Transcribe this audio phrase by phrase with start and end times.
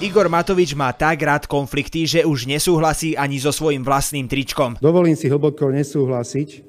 [0.00, 4.80] Igor Matovič má tak rád konflikty, že už nesúhlasí ani so svojím vlastným tričkom.
[4.80, 6.64] Dovolím si hlboko nesúhlasiť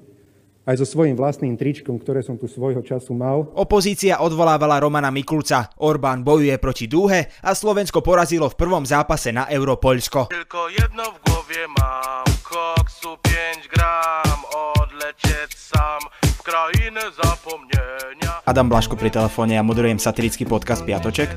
[0.67, 3.47] aj so svojím vlastným tričkom, ktoré som tu svojho času mal.
[3.55, 5.71] Opozícia odvolávala Romana Mikulca.
[5.79, 10.27] Orbán bojuje proti dúhe a Slovensko porazilo v prvom zápase na Europoľsko.
[10.27, 14.39] Tylko jedno v głowie mam Koksu 5 gram
[14.75, 16.03] Odlecieć sam
[16.35, 21.31] W krainę zapomnienia Adam Blaško pri telefóne, ja moderujem satirický podcast Piatoček.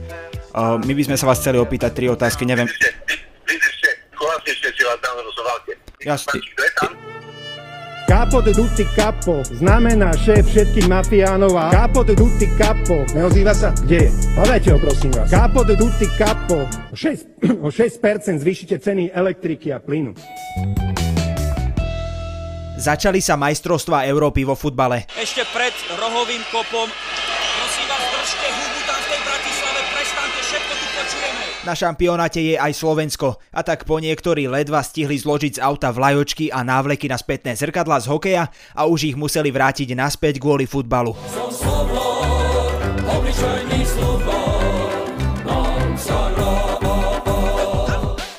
[0.55, 2.71] Uh, my by sme sa vás chceli opýtať tri otázky, neviem.
[3.43, 5.73] Vydržte, hlasnejšie si vás dám rozhoválke.
[5.99, 6.39] Jasne.
[8.05, 13.75] Capo de tutti capo znamená šéf všetkých mafiánov a Capo de tutti capo, neozýva sa?
[13.75, 14.11] Kde je?
[14.39, 15.27] Hľadajte ho prosím vás.
[15.27, 20.15] Capo de tutti capo, o 6%, o 6% zvýšite ceny elektriky a plynu.
[22.79, 25.11] Začali sa majstrovstvá Európy vo futbale.
[25.19, 26.87] ešte pred rohovým kopom.
[31.65, 36.53] Na šampionáte je aj Slovensko a tak po niektorí ledva stihli zložiť z auta vlajočky
[36.53, 41.17] a návleky na spätné zrkadla z hokeja a už ich museli vrátiť naspäť kvôli futbalu.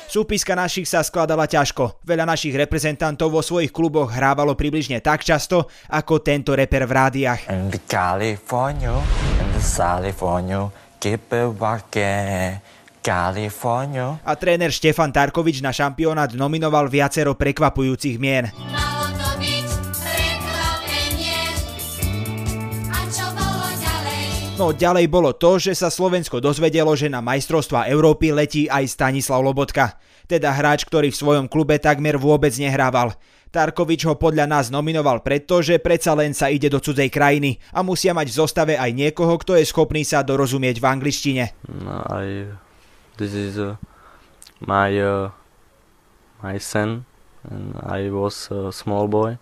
[0.06, 2.00] Súpiska našich sa skladala ťažko.
[2.06, 7.52] Veľa našich reprezentantov vo svojich kluboch hrávalo približne tak často, ako tento reper v rádiách.
[7.52, 8.96] And the California,
[9.42, 10.72] and the California,
[13.06, 14.18] California.
[14.26, 18.50] A tréner Štefan Tarkovič na šampionát nominoval viacero prekvapujúcich mien.
[24.56, 29.44] No ďalej bolo to, že sa Slovensko dozvedelo, že na majstrovstvá Európy letí aj Stanislav
[29.44, 30.00] Lobotka.
[30.24, 33.12] Teda hráč, ktorý v svojom klube takmer vôbec nehrával.
[33.50, 37.80] Tarkovič ho podľa nás nominoval preto, že predsa len sa ide do cudzej krajiny a
[37.80, 41.44] musia mať v zostave aj niekoho, kto je schopný sa dorozumieť v angličtine.
[41.70, 42.50] No, I
[43.16, 43.80] this is uh,
[44.60, 45.32] my uh,
[46.44, 47.08] my son
[47.46, 49.38] and I was a small boy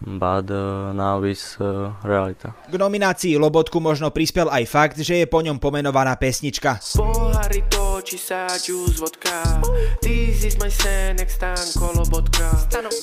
[0.00, 2.52] but uh, now is uh, realita.
[2.68, 6.76] K nominácii Lobotku možno prispel aj fakt, že je po ňom pomenovaná pesnička.
[7.00, 7.64] Pohári
[8.06, 9.42] točí sa juice vodka
[9.98, 12.54] This is my sen, jak stánko lobotka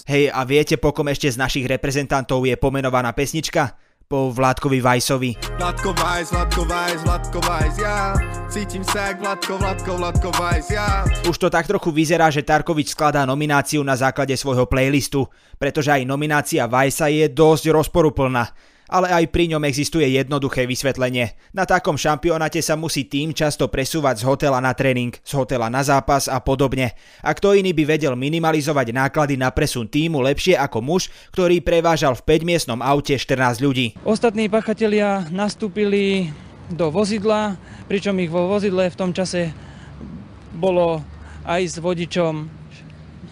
[0.08, 3.76] Hej, a viete, po kom ešte z našich reprezentantov je pomenovaná pesnička?
[4.08, 5.60] Po Vládkovi Vajsovi.
[5.60, 8.16] Vladko Vajs, Vladko Vajs, Vladko Vajs, ja
[8.48, 12.96] Cítim sa jak Vladko, Vladko, Vladko Vajs, ja Už to tak trochu vyzerá, že Tarkovič
[12.96, 15.28] skladá nomináciu na základe svojho playlistu,
[15.60, 18.56] pretože aj nominácia Vajsa je dosť rozporuplná.
[18.92, 21.36] Ale aj pri ňom existuje jednoduché vysvetlenie.
[21.56, 25.84] Na takom šampionáte sa musí tým často presúvať z hotela na tréning, z hotela na
[25.84, 26.92] zápas a podobne.
[27.24, 32.14] A kto iný by vedel minimalizovať náklady na presun týmu lepšie ako muž, ktorý prevážal
[32.20, 33.96] v 5-miestnom aute 14 ľudí.
[34.04, 36.34] Ostatní pachatelia nastúpili
[36.72, 39.52] do vozidla, pričom ich vo vozidle v tom čase
[40.54, 41.04] bolo
[41.44, 42.63] aj s vodičom.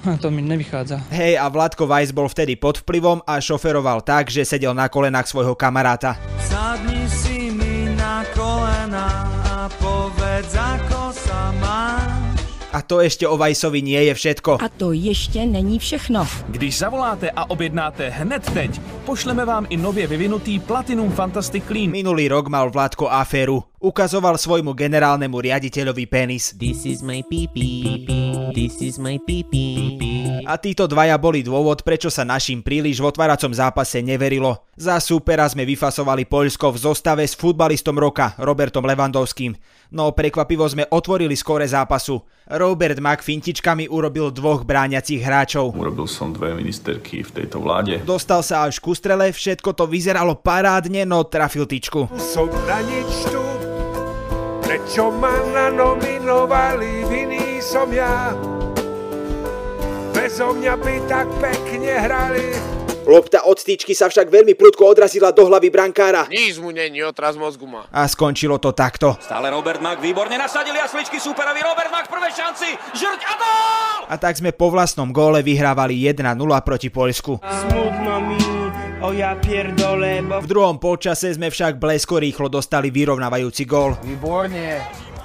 [0.02, 0.98] A to mi nevychádza.
[1.14, 5.30] Hej, a Vládko Vajs bol vtedy pod vplyvom a šoferoval tak, že sedel na kolenách
[5.30, 6.18] svojho kamaráta.
[6.42, 12.42] Sadni si mi na kolena a povedz, ako sa máš.
[12.72, 14.64] A to ešte o Vajsovi nie je všetko.
[14.64, 16.28] A to ještě není všechno.
[16.48, 21.92] Když zavoláte a objednáte hned teď, pošleme vám i nově vyvinutý Platinum Fantastic Clean.
[21.92, 23.64] Minulý rok mal Vládko aféru.
[23.82, 26.54] Ukazoval svojmu generálnemu riaditeľovi penis.
[26.54, 28.06] This is my pee-pee.
[28.54, 30.46] This is my pee-pee.
[30.46, 34.70] A títo dvaja boli dôvod, prečo sa našim príliš v otváracom zápase neverilo.
[34.78, 39.58] Za súpera sme vyfasovali Poľsko v zostave s futbalistom roka, Robertom Levandovským.
[39.98, 42.22] No prekvapivo sme otvorili skóre zápasu.
[42.54, 45.74] Robert Mack fintičkami urobil dvoch bráňacích hráčov.
[45.74, 47.98] Urobil som dve ministerky v tejto vláde.
[48.06, 52.14] Dostal sa až ku strele, všetko to vyzeralo parádne, no trafil tyčku.
[52.22, 53.61] Som na nič tu
[54.72, 58.32] Prečo ma nanominovali, vinný som ja
[60.16, 62.56] Bezo mňa by tak pekne hrali
[63.04, 66.24] Lopta od tyčky sa však veľmi prudko odrazila do hlavy brankára.
[66.32, 69.20] Nič mu není, otraz mozgu má A skončilo to takto.
[69.20, 71.60] Stále Robert Mack výborne nasadili a sličky súperovi.
[71.60, 72.72] Robert Mack v prvej šanci.
[72.96, 74.00] Žrť a gól!
[74.08, 76.24] A tak sme po vlastnom góle vyhrávali 1-0
[76.64, 77.44] proti Poľsku.
[77.44, 78.61] Smutno mi,
[79.02, 80.38] o ja pierdole, bo...
[80.46, 83.98] V druhom polčase sme však blesko rýchlo dostali vyrovnávajúci gól.
[84.06, 84.78] Výborne,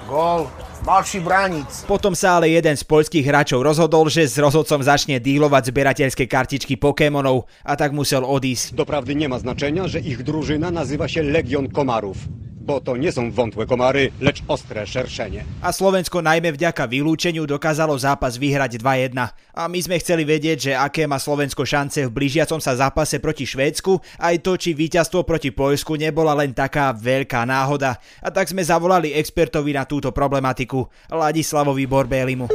[0.09, 0.49] gól,
[0.81, 5.69] malší bránic Potom sa ale jeden z poľských hráčov rozhodol, že s rozhodcom začne dílovať
[5.69, 8.73] zberateľské kartičky Pokémonov a tak musel odísť.
[8.73, 12.46] Doprawdy nie ma znaczenia, że ich drużyna nazywa się Legion Komarów.
[12.67, 15.47] Bo to nie są wątłe komary, lecz ostre szerszenie.
[15.63, 19.15] A Slovensko najmä vďaka vylúčeniu dokázalo zápas vyhrať 2-1.
[19.55, 23.47] A my sme chceli vedieť, že aké má Slovensko šance v blížiacom sa zápase proti
[23.47, 27.95] Švédsku, aj to, či víťazstvo proti Poľsku nebola len taká veľká náhoda.
[28.19, 32.51] A tak sme zavolali expertovi na túto problematiku, Ladislavovi Borbélimu.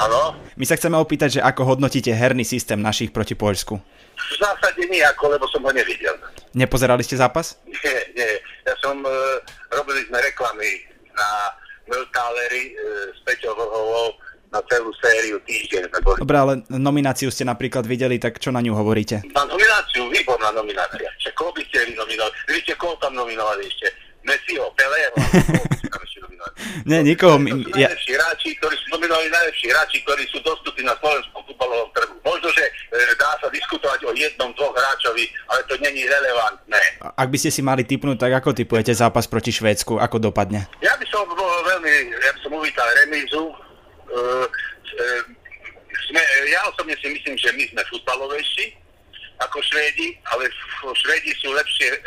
[0.00, 0.49] Áno?
[0.60, 3.80] My sa chceme opýtať, že ako hodnotíte herný systém našich proti Poľsku.
[3.80, 6.12] V zásade nejako, lebo som ho nevidel.
[6.52, 7.56] Nepozerali ste zápas?
[7.64, 8.32] Nie, nie.
[8.68, 9.12] Ja som, e,
[9.72, 10.84] robili sme reklamy
[11.16, 11.56] na
[11.88, 14.20] Miltálery e, s Peťou Vlhovou
[14.52, 15.96] na celú sériu týždeň.
[16.20, 19.24] Dobre, ale nomináciu ste napríklad videli, tak čo na ňu hovoríte?
[19.32, 21.08] Na nomináciu, výborná nominácia.
[21.24, 22.36] Však koho by ste nominovali?
[22.52, 23.88] Vy ste koho tam nominovali ešte?
[24.28, 25.16] Messiho, Pelého?
[26.88, 27.36] Nie, nikoho.
[27.36, 28.76] To sú ja, hráči, ktorí
[29.10, 32.14] sú nominovali najlepší hráči, ktorí sú dostupní na slovenskom futbalovom trhu.
[32.22, 32.70] Možno, že e,
[33.18, 37.02] dá sa diskutovať o jednom, dvoch hráčovi, ale to není relevantné.
[37.02, 39.98] ak by ste si mali typnúť, tak ako typujete zápas proti Švédsku?
[39.98, 40.70] Ako dopadne?
[40.78, 41.90] Ja by som bol veľmi,
[42.22, 43.50] ja by som uvítal remízu.
[43.50, 43.54] E,
[44.94, 45.04] e,
[46.06, 48.78] sme, ja osobne si myslím, že my sme futbalovejší
[49.42, 50.46] ako Švédi, ale
[50.94, 51.98] Švédi sú lepšie, e,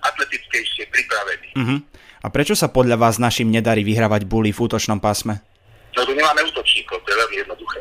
[0.00, 1.50] atletickejšie pripravení.
[1.60, 1.76] Mhm.
[2.24, 5.44] A prečo sa podľa vás našim nedarí vyhrávať buly v útočnom pásme?
[6.06, 7.78] Lebo nemáme útočníkov, to je veľmi jednoduché.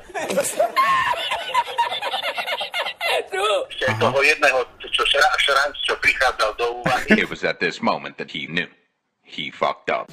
[3.70, 7.22] Ešte aj toho jedného, čo šra, šranc, čo prichádzal do úvahy.
[7.22, 8.66] It was at this moment that he knew.
[9.22, 10.10] He fucked up.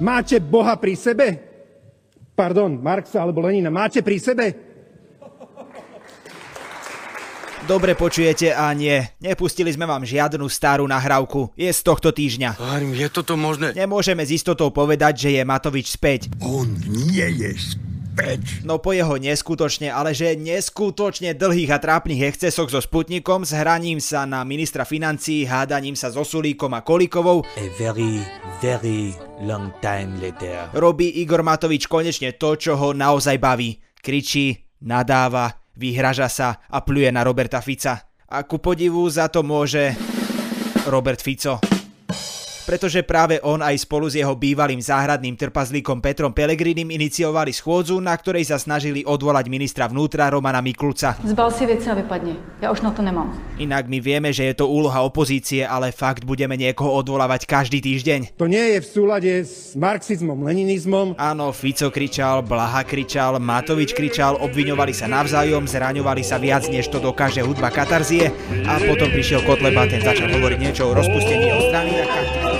[0.00, 1.36] Máte Boha pri sebe?
[2.32, 4.65] Pardon, Marxa alebo Lenina, máte pri sebe?
[7.66, 11.50] Dobre počujete a nie, nepustili sme vám žiadnu starú nahrávku.
[11.58, 12.54] Je z tohto týždňa.
[12.62, 13.74] Harim, je toto možné?
[13.74, 16.30] Nemôžeme s istotou povedať, že je Matovič späť.
[16.38, 18.62] On nie je späť.
[18.62, 23.98] No po jeho neskutočne, ale že neskutočne dlhých a trápnych excesoch so Sputnikom, s hraním
[23.98, 28.22] sa na ministra financií, hádaním sa so Sulíkom a Kolikovou, A very,
[28.62, 29.10] very
[29.42, 30.70] long time later.
[30.70, 33.82] robí Igor Matovič konečne to, čo ho naozaj baví.
[33.98, 34.54] Kričí,
[34.86, 38.08] nadáva, vyhraža sa a pluje na Roberta Fica.
[38.26, 39.94] A ku podivu za to môže
[40.90, 41.75] Robert Fico.
[42.66, 48.10] Pretože práve on aj spolu s jeho bývalým záhradným trpazlíkom Petrom Pelegrinim iniciovali schôdzu, na
[48.18, 51.14] ktorej sa snažili odvolať ministra vnútra Romana Mikulca.
[51.22, 52.34] Zbal si věci a vypadni.
[52.60, 53.38] Já už na to nemám.
[53.62, 58.34] Inak my vieme, že je to úloha opozície, ale fakt budeme niekoho odvolávať každý týždeň.
[58.36, 61.14] To nie je v súlade s marxizmom, leninizmom.
[61.14, 66.98] Áno, Fico kričal, Blaha kričal, Matovič kričal, obviňovali sa navzájom, zraňovali sa viac, než to
[66.98, 68.34] dokáže hudba katarzie
[68.66, 72.55] a potom prišiel Kotleba, ten začal hovoriť niečo o rozpustení o strany a každý...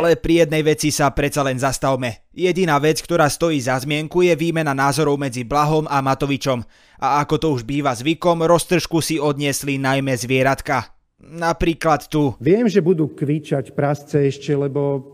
[0.00, 2.24] Ale pri jednej veci sa predsa len zastavme.
[2.32, 6.64] Jediná vec, ktorá stojí za zmienku je výmena názorov medzi Blahom a Matovičom.
[7.04, 10.96] A ako to už býva zvykom, roztržku si odniesli najmä zvieratka.
[11.20, 12.32] Napríklad tu.
[12.40, 15.04] Viem, že budú kvičať prasce ešte, lebo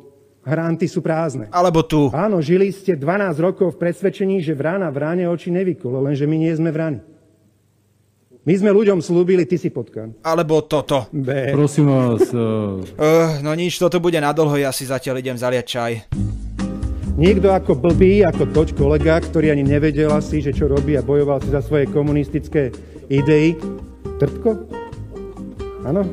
[0.46, 1.50] hranty sú prázdne.
[1.50, 2.06] Alebo tu.
[2.14, 6.36] Áno, žili ste 12 rokov v presvedčení, že vrana v ráne oči nevykolo, lenže my
[6.38, 7.02] nie sme vrany.
[8.44, 10.12] My sme ľuďom slúbili, ty si potkan.
[10.20, 11.08] Alebo toto.
[11.10, 11.50] B.
[11.50, 15.92] Prosím vás, uh, Uh, no nič, toto bude nadlho, ja si zatiaľ idem zaliať čaj.
[17.16, 21.40] Niekto ako blbý, ako toč kolega, ktorý ani nevedel asi, že čo robí a bojoval
[21.40, 22.68] si za svoje komunistické
[23.08, 23.56] idei.
[24.20, 24.50] Trpko?
[25.88, 26.04] Áno?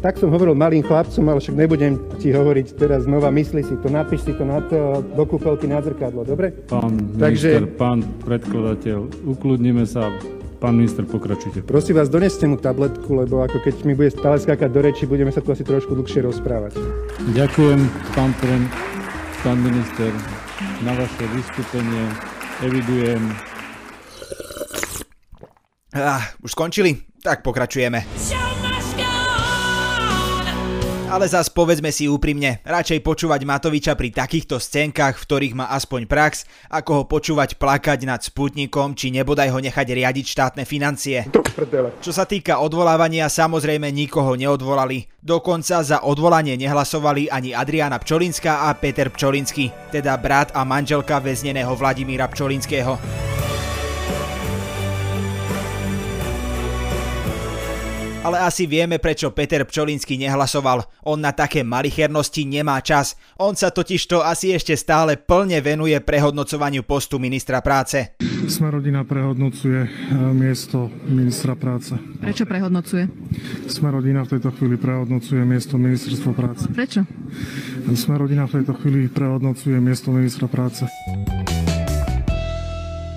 [0.00, 3.90] Tak som hovoril malým chlapcom, ale však nebudem ti hovoriť teraz znova, mysli si to,
[3.90, 6.54] napíš si to na to, do kúpelky na zrkadlo, dobre?
[6.70, 10.08] pán Takže- minister, pán predkladateľ, ukludnime sa.
[10.66, 11.62] Pán minister, pokračujte.
[11.62, 15.30] Prosím vás, doneste mu tabletku, lebo ako keď mi bude stále skákať do reči, budeme
[15.30, 16.74] sa tu asi trošku dlhšie rozprávať.
[17.38, 17.86] Ďakujem,
[18.18, 18.58] pán, pre,
[19.46, 20.10] pán minister,
[20.82, 22.10] na vaše vystúpenie.
[22.66, 23.22] Evidujem.
[25.94, 26.98] Ah, už skončili?
[27.22, 28.02] Tak pokračujeme.
[31.06, 36.10] Ale zas povedzme si úprimne, radšej počúvať Matoviča pri takýchto scénkach, v ktorých má aspoň
[36.10, 41.30] prax, ako ho počúvať plakať nad Sputnikom, či nebodaj ho nechať riadiť štátne financie.
[42.02, 45.06] Čo sa týka odvolávania, samozrejme nikoho neodvolali.
[45.22, 51.70] Dokonca za odvolanie nehlasovali ani Adriana Pčolinská a Peter Pčolinský, teda brat a manželka väzneného
[51.78, 53.25] Vladimíra Pčolinského.
[58.26, 60.82] Ale asi vieme, prečo Peter Pčolinský nehlasoval.
[61.06, 63.14] On na také malichernosti nemá čas.
[63.38, 68.18] On sa totižto asi ešte stále plne venuje prehodnocovaniu postu ministra práce.
[68.50, 69.88] Sme rodina prehodnocuje e,
[70.34, 71.94] miesto ministra práce.
[72.18, 73.06] Prečo prehodnocuje?
[73.70, 76.66] Sme rodina v tejto chvíli prehodnocuje miesto ministerstva práce.
[76.66, 77.06] Prečo?
[77.94, 80.82] Sme rodina v tejto chvíli prehodnocuje miesto ministra práce.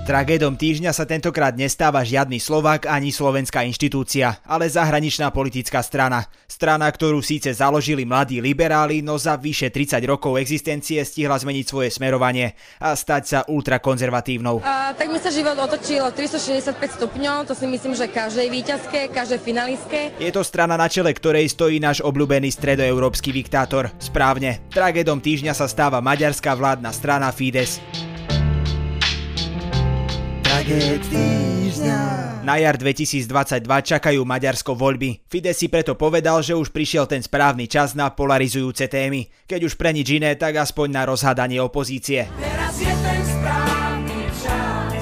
[0.10, 6.26] Tragédom týždňa sa tentokrát nestáva žiadny Slovák ani slovenská inštitúcia, ale zahraničná politická strana.
[6.50, 11.94] Strana, ktorú síce založili mladí liberáli, no za vyše 30 rokov existencie stihla zmeniť svoje
[11.94, 14.66] smerovanie a stať sa ultrakonzervatívnou.
[14.66, 19.14] A, tak mi sa život otočil o 365 stupňov, to si myslím, že každej výťazke,
[19.14, 20.10] každej finalistke.
[20.18, 23.94] Je to strana na čele, ktorej stojí náš obľúbený stredoeurópsky diktátor.
[24.02, 27.78] Správne, tragédom týždňa sa stáva maďarská vládna strana Fides.
[32.50, 33.30] Na jar 2022
[33.62, 35.22] čakajú Maďarsko voľby.
[35.30, 39.30] Fides si preto povedal, že už prišiel ten správny čas na polarizujúce témy.
[39.46, 42.26] Keď už pre nič iné, tak aspoň na rozhádanie opozície.
[42.42, 45.02] Teraz je ten správny čas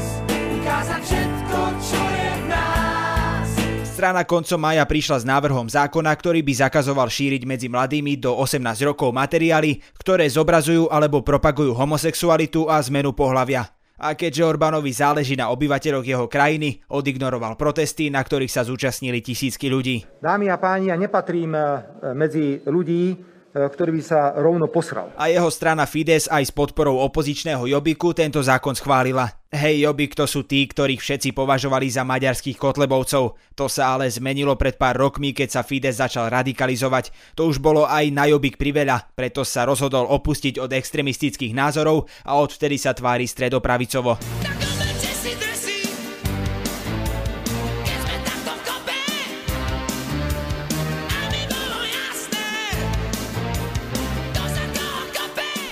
[0.59, 3.47] ukázať všetko, čo je v nás.
[3.95, 8.59] Strana koncom maja prišla s návrhom zákona, ktorý by zakazoval šíriť medzi mladými do 18
[8.83, 13.76] rokov materiály, ktoré zobrazujú alebo propagujú homosexualitu a zmenu pohlavia.
[13.97, 19.73] A keďže Orbánovi záleží na obyvateľoch jeho krajiny, odignoroval protesty, na ktorých sa zúčastnili tisícky
[19.73, 20.05] ľudí.
[20.21, 21.65] Dámy a páni, ja nepatrím e,
[22.13, 23.17] medzi ľudí,
[23.51, 25.11] ktorý by sa rovno posral.
[25.17, 29.27] A jeho strana Fides aj s podporou opozičného Jobiku tento zákon schválila.
[29.47, 33.39] Hej Jobik, to sú tí, ktorých všetci považovali za maďarských kotlebovcov.
[33.55, 37.35] To sa ale zmenilo pred pár rokmi, keď sa Fides začal radikalizovať.
[37.39, 42.35] To už bolo aj na Jobik priveľa, preto sa rozhodol opustiť od extremistických názorov a
[42.35, 44.56] odvtedy sa tvári stredopravicovo.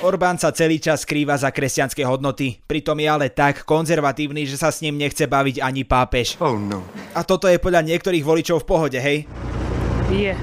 [0.05, 4.69] Orbán sa celý čas skrýva za kresťanské hodnoty, pritom je ale tak konzervatívny, že sa
[4.69, 6.37] s ním nechce baviť ani pápež.
[6.37, 6.85] Oh no.
[7.17, 9.25] A toto je podľa niektorých voličov v pohode, hej?
[10.13, 10.37] Je.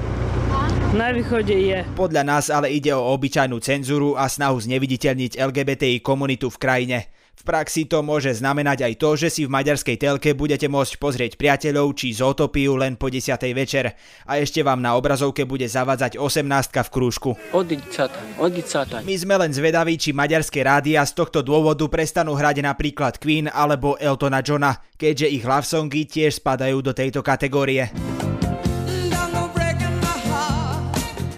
[0.91, 1.79] Na východe je.
[1.95, 6.97] Podľa nás ale ide o obyčajnú cenzúru a snahu zneviditeľniť LGBTI komunitu v krajine.
[7.33, 11.35] V praxi to môže znamenať aj to, že si v maďarskej telke budete môcť pozrieť
[11.35, 13.35] priateľov či zotopiu len po 10.
[13.57, 17.35] večer a ešte vám na obrazovke bude zavadzať 18 v krúžku.
[19.03, 23.97] My sme len zvedaví, či maďarské rádia z tohto dôvodu prestanú hrať napríklad Queen alebo
[23.97, 28.12] Eltona Johna, keďže ich love songy tiež spadajú do tejto kategórie.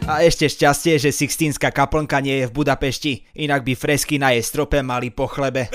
[0.06, 4.46] A ešte šťastie, že Sixtínska kaplnka nie je v Budapešti, inak by fresky na jej
[4.46, 5.74] strope mali po chlebe.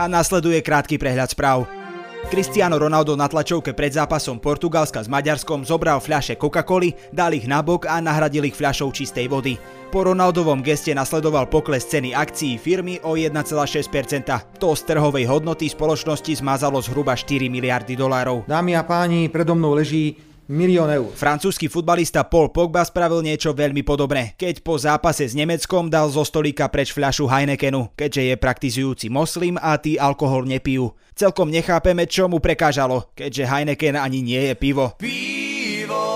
[0.00, 1.79] A nasleduje krátky prehľad správ.
[2.28, 7.88] Cristiano Ronaldo na tlačovke pred zápasom Portugalska s Maďarskom zobral fľaše Coca-Coly, dal ich nabok
[7.88, 9.56] a nahradil ich fľašou čistej vody.
[9.88, 14.60] Po Ronaldovom geste nasledoval pokles ceny akcií firmy o 1,6%.
[14.60, 18.44] To z trhovej hodnoty spoločnosti zmazalo zhruba 4 miliardy dolárov.
[18.44, 21.14] Dámy a páni, predo mnou leží milión eur.
[21.14, 26.26] Francúzsky futbalista Paul Pogba spravil niečo veľmi podobné, keď po zápase s Nemeckom dal zo
[26.26, 30.90] stolíka preč fľašu Heinekenu, keďže je praktizujúci moslim a tí alkohol nepijú.
[31.14, 34.98] Celkom nechápeme, čo mu prekážalo, keďže Heineken ani nie je pivo.
[34.98, 36.06] Pivo,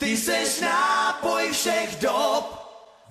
[0.00, 0.81] ty seš dob,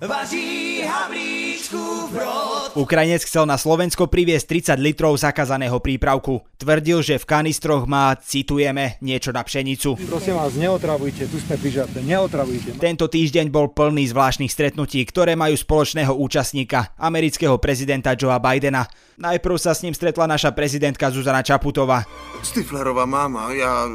[0.08, 2.74] vaří Havlíčku brod.
[2.74, 6.42] Ukrajinec chcel na Slovensko priviesť 30 litrov zakázaného prípravku.
[6.58, 9.94] Tvrdil, že v kanistroch má, citujeme, niečo na pšenicu.
[10.08, 12.82] Prosím vás, neotravujte, tu sme pri neotravujte.
[12.82, 18.88] Tento týždeň bol plný zvláštnych stretnutí, ktoré majú spoločného účastníka, amerického prezidenta Joea Bidena.
[19.22, 22.02] Najprv sa s ním stretla naša prezidentka Zuzana Čaputová.
[22.42, 23.86] Stiflerová máma, ja...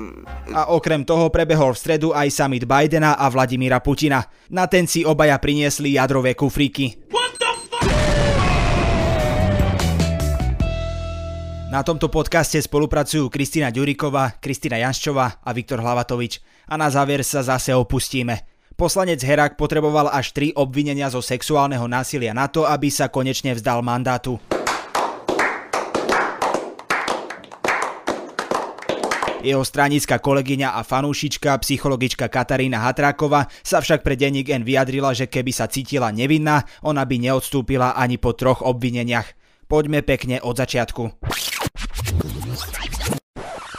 [0.54, 4.24] A okrem toho prebehol v stredu aj summit Bidena a Vladimíra Putina.
[4.48, 7.10] Na ten si obaja priniesli jadrové kufríky.
[11.68, 16.40] Na tomto podcaste spolupracujú Kristýna Ďuriková, Kristýna Janščová a Viktor Hlavatovič.
[16.72, 18.48] A na záver sa zase opustíme.
[18.78, 23.84] Poslanec Herak potreboval až tri obvinenia zo sexuálneho násilia na to, aby sa konečne vzdal
[23.84, 24.40] mandátu.
[29.46, 35.30] Jeho stranická kolegyňa a fanúšička, psychologička Katarína Hatráková sa však pre denník N vyjadrila, že
[35.30, 39.30] keby sa cítila nevinná, ona by neodstúpila ani po troch obvineniach.
[39.70, 41.22] Poďme pekne od začiatku.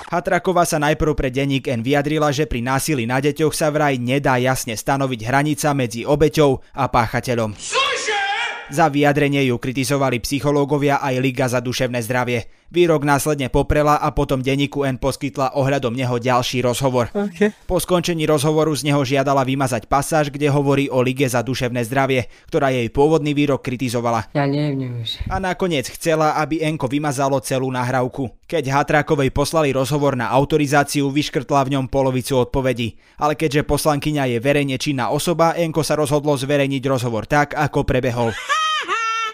[0.09, 4.41] Hatraková sa najprv pre denník N vyjadrila, že pri násilí na deťoch sa vraj nedá
[4.41, 7.53] jasne stanoviť hranica medzi obeťou a páchateľom.
[8.69, 12.58] Za vyjadrenie ju kritizovali psychológovia aj Liga za duševné zdravie.
[12.69, 17.09] Výrok následne poprela a potom denníku N poskytla ohľadom neho ďalší rozhovor.
[17.17, 17.49] Okay.
[17.65, 22.29] Po skončení rozhovoru z neho žiadala vymazať pasáž, kde hovorí o Lige za duševné zdravie,
[22.53, 24.29] ktorá jej pôvodný výrok kritizovala.
[24.37, 25.17] Ja neviem už.
[25.33, 28.29] A nakoniec chcela, aby Enko vymazalo celú nahrávku.
[28.45, 33.01] Keď Hatrákovej poslali rozhovor na autorizáciu, vyškrtla v ňom polovicu odpovedí.
[33.17, 38.37] Ale keďže poslankyňa je verejne činná osoba, Enko sa rozhodlo zverejniť rozhovor tak, ako prebehol.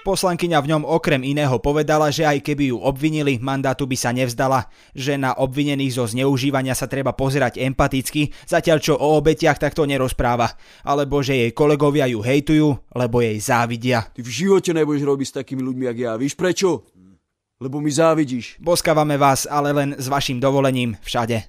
[0.04, 4.68] Poslankyňa v ňom okrem iného povedala, že aj keby ju obvinili, mandátu by sa nevzdala,
[4.92, 10.60] že na obvinených zo zneužívania sa treba pozerať empaticky, zatiaľ čo o obetiach takto nerozpráva,
[10.84, 14.04] alebo že jej kolegovia ju hejtujú, lebo jej závidia.
[14.12, 16.12] Ty v živote nebudeš robiť s takými ľuďmi, jak ja.
[16.20, 16.84] Víš prečo?
[17.56, 18.60] Lebo mi závidíš.
[18.60, 21.48] Boskávame vás, ale len s vašim dovolením všade.